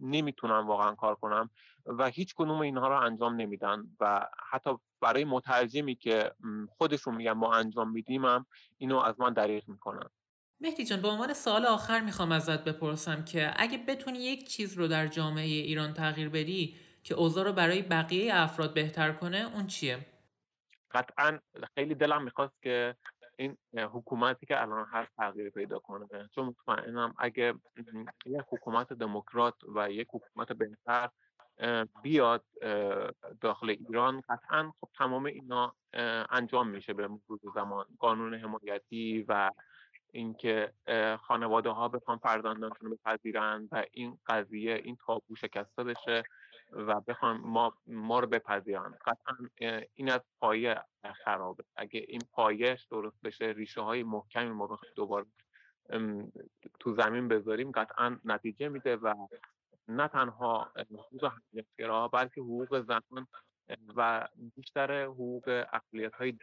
[0.00, 1.50] نمی‌تونم واقعا کار کنم
[1.86, 6.32] و هیچ کدوم اینها رو انجام نمیدن و حتی برای مترجمی که
[6.68, 8.46] خودشون میگن ما انجام میدیم
[8.78, 10.08] اینو از من دریغ می‌کنن.
[10.64, 14.88] مهدی جان به عنوان سوال آخر می‌خوام ازت بپرسم که اگه بتونی یک چیز رو
[14.88, 20.06] در جامعه ایران تغییر بدی که اوضاع رو برای بقیه افراد بهتر کنه اون چیه؟
[20.90, 21.38] قطعا
[21.74, 22.96] خیلی دلم می‌خواست که
[23.36, 27.54] این حکومتی که الان هست تغییر پیدا کنه چون مطمئنم اگه
[28.26, 31.10] یک حکومت دموکرات و یک حکومت بهتر
[32.02, 32.44] بیاد
[33.40, 35.74] داخل ایران قطعا خب تمام اینا
[36.30, 39.50] انجام میشه به مرور زمان قانون حمایتی و
[40.14, 40.72] اینکه
[41.20, 46.22] خانواده ها بخوان فرزندانشون رو بپذیرن و این قضیه این تابو شکسته بشه
[46.72, 48.94] و بخوان ما ما رو بپذیرن.
[49.06, 49.36] قطعا
[49.94, 50.82] این از پایه
[51.24, 51.64] خرابه.
[51.76, 55.26] اگه این پایش درست بشه ریشه های محکمی ما بخوایم دوباره
[56.80, 59.28] تو زمین بذاریم قطعا نتیجه میده و
[59.88, 63.26] نه تنها حقوق همجنسگراها بلکه حقوق زنان
[63.96, 66.38] و بیشتر حقوق اقلیت های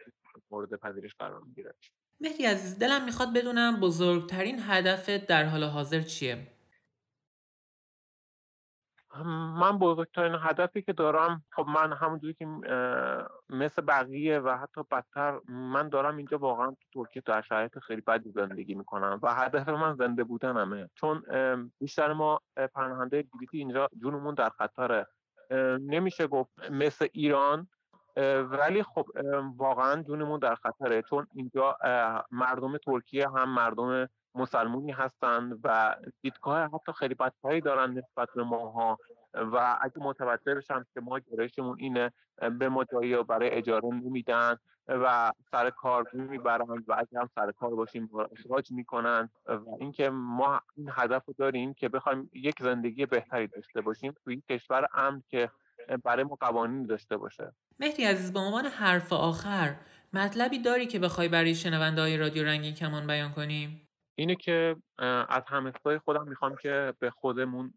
[0.50, 1.74] مورد پذیرش قرار می‌گیره.
[2.20, 6.46] مهدی عزیز دلم می‌خواد بدونم بزرگترین هدفت در حال حاضر چیه؟
[9.60, 12.46] من بزرگترین هدفی که دارم خب من همونجوری که
[13.48, 18.30] مثل بقیه و حتی بدتر من دارم اینجا واقعا تو ترکیه در شرایط خیلی بدی
[18.30, 21.22] زندگی می‌کنم و هدف من زنده بودنمه چون
[21.80, 25.06] بیشتر ما اه، پناهنده LGBT اینجا جونمون در خطره
[25.80, 27.68] نمیشه گفت مثل ایران
[28.50, 29.06] ولی خب
[29.56, 31.76] واقعا جونمون در خطره چون اینجا
[32.30, 38.98] مردم ترکیه هم مردم مسلمونی هستند و دیدگاه حتی خیلی بدتری دارن نسبت به ماها
[39.34, 42.12] و اگه متوجه بشن که ما گرایشمون اینه
[42.58, 44.56] به ما جایی برای اجاره نمیدن
[44.88, 50.60] و سر کار می‌برن و اگه هم سر کار باشیم اخراج می‌کنن و اینکه ما
[50.76, 55.50] این هدف رو داریم که بخوایم یک زندگی بهتری داشته باشیم توی کشور امن که
[56.04, 59.76] برای ما قوانین داشته باشه مهدی عزیز به عنوان حرف آخر
[60.12, 64.76] مطلبی داری که بخوای برای شنونده های رادیو رنگین کمان بیان کنیم؟ اینه که
[65.28, 67.74] از همستای خودم می‌خوام که به خودمون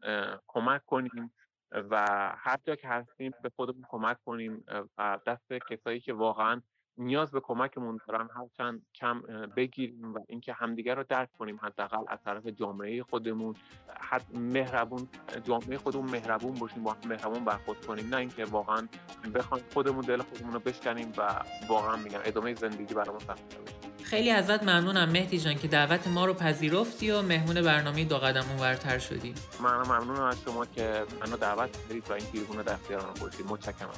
[0.47, 1.33] کمک کنیم
[1.71, 2.05] و
[2.37, 4.63] هر جا که هستیم به خودمون کمک کنیم
[4.97, 6.61] و دست کسایی که واقعا
[6.97, 9.21] نیاز به کمکمون دارن هرچند کم
[9.55, 13.55] بگیریم و اینکه همدیگر رو درک کنیم حداقل از طرف جامعه خودمون.
[13.99, 15.07] حد مهربون
[15.43, 18.09] جامعه خودمون مهربون باشیم با مهربون برخورد کنیم.
[18.09, 18.87] نه اینکه واقعا
[19.35, 23.59] بخوایم خودمون دل خودمون رو بشکنیم و واقعا میگم ادامه زندگی برامون سخت بشه
[24.03, 25.09] خیلی ازت ممنونم.
[25.09, 29.33] مهدی جان که دعوت ما رو پذیرفتی و مهمون برنامه دو قدم اونورتر شدی.
[29.59, 33.45] من ممنونم از شما که منو دعوت کردید و این رو در اختیار من گذاشتید.
[33.49, 33.89] متشکرم.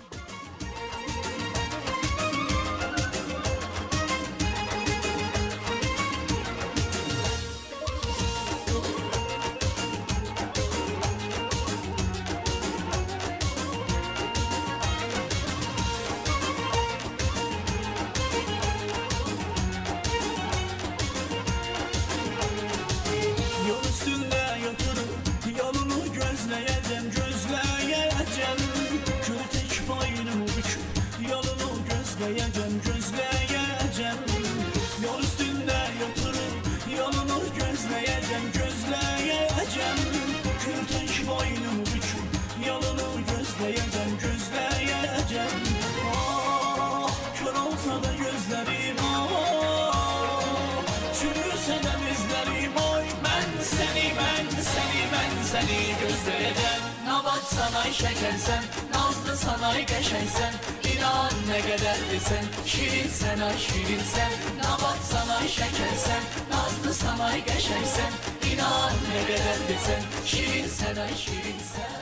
[58.01, 60.53] Şekersen Nazlı sana geçeysen
[60.93, 64.31] İnan ne kederlisin Şirin sen ay şirin sen
[64.63, 66.21] Nabat sana şekersen
[66.51, 68.11] Nazlı sana geçeysen
[68.53, 71.97] İnan ne kederlisin Şirin sen ay şirin sen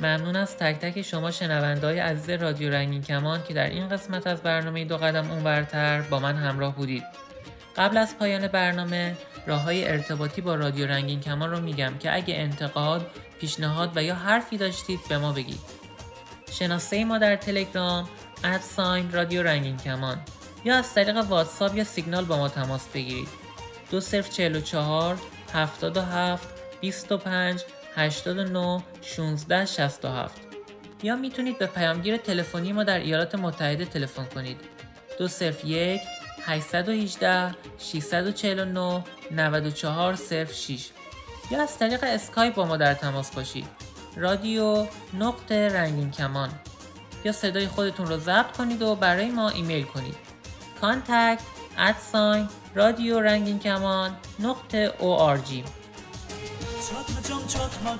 [0.00, 4.26] ممنون از تک تک شما شنونده های عزیز رادیو رنگین کمان که در این قسمت
[4.26, 7.02] از برنامه دو قدم اونورتر با من همراه بودید.
[7.76, 9.16] قبل از پایان برنامه
[9.46, 13.06] راه های ارتباطی با رادیو رنگین کمان رو میگم که اگه انتقاد،
[13.40, 15.60] پیشنهاد و یا حرفی داشتید به ما بگید.
[16.50, 18.08] شناسه ما در تلگرام
[18.44, 20.18] ادساین رادیو رنگین کمان
[20.64, 23.28] یا از طریق واتساپ یا سیگنال با ما تماس بگیرید.
[23.90, 25.18] دو صفر چهل و چهار
[25.52, 26.48] هفتاد و هفت
[26.80, 27.62] بیست و پنج
[27.94, 30.40] هشتاد و نو شونزده شست و هفت
[31.02, 34.60] یا می‌تونید به پیامگیر تلفنی ما در ایالات متحده تلفن کنید
[35.18, 36.00] دو صفر یک
[36.44, 40.14] 818 649 94
[40.52, 40.90] 06
[41.50, 43.66] یا از طریق اسکایپ با ما در تماس باشید
[44.16, 46.50] رادیو نقطه رنگین کمان
[47.24, 50.16] یا صدای خودتون رو ضبط کنید و برای ما ایمیل کنید
[50.80, 51.40] contact
[51.78, 55.50] at sign رادیو رنگین کمان نقطه ORG
[56.90, 57.96] Çatacağım çatma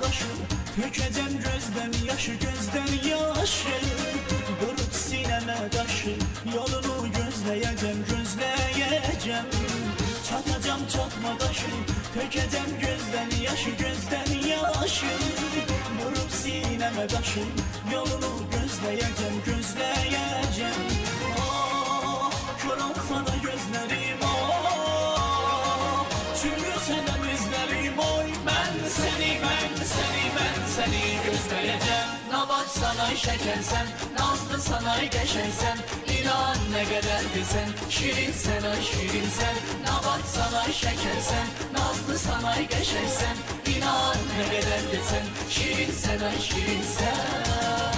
[12.81, 12.81] gözden
[13.51, 15.07] yaşı gözden yaşı
[15.99, 17.41] Vurup sineme taşı
[17.93, 20.75] Yolunu gözleyeceğim gözleyeceğim.
[21.41, 22.31] Ah
[22.63, 26.05] kör olsa da gözlerim ah
[26.43, 28.31] Çürüse de izlerim oy.
[28.47, 32.09] Ben seni ben seni ben seni gözleyeceğim.
[32.33, 33.87] Nabat sana şekersen
[34.19, 35.79] Nazlı sana geçeysen
[36.31, 39.57] İnan ne kederlisin Şirin sen ay şirin sen.
[39.87, 43.37] Nabat sana şekersen Nazlı sana geçeysen
[43.77, 47.90] İnan ne kederlisin Şirin sen ay şirin sen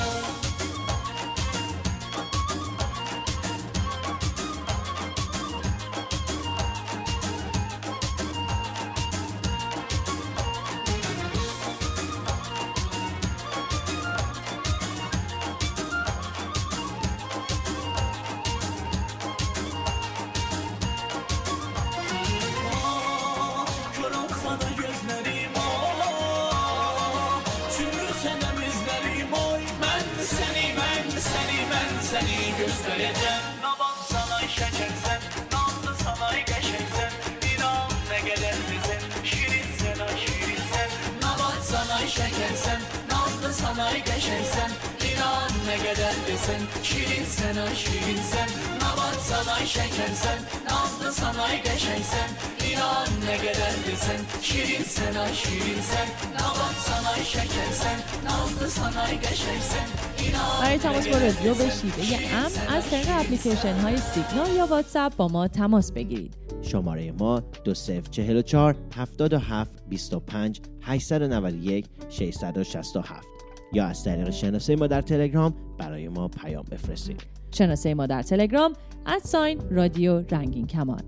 [61.33, 66.37] رادیو به شیوه امن از طریق اپلیکیشن های سیگنال یا واتساپ با ما تماس بگیرید.
[66.63, 73.29] شماره ما 2044 77 25 891 667
[73.73, 77.23] یا از طریق شناسه ما در تلگرام برای ما پیام بفرستید.
[77.51, 78.73] شناسه ما در تلگرام
[79.07, 81.03] ادساین رادیو رنگین کمان.